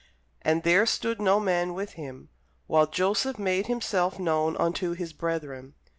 And 0.41 0.63
there 0.63 0.87
stood 0.87 1.21
no 1.21 1.39
man 1.39 1.75
with 1.75 1.91
him, 1.91 2.29
while 2.65 2.87
Joseph 2.87 3.37
made 3.37 3.67
himself 3.67 4.17
known 4.17 4.57
unto 4.57 4.93
his 4.93 5.13
brethren. 5.13 5.75